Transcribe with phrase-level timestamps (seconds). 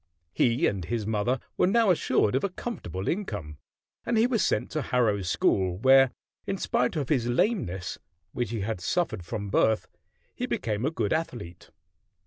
[0.33, 3.59] He and his mother were now assured of a comfortable income,
[4.03, 6.09] and he was sent to Harrow School, where,
[6.47, 7.99] in spite of his lameness,
[8.31, 9.87] which he had suffered from birth,
[10.33, 11.69] he became a good athlete.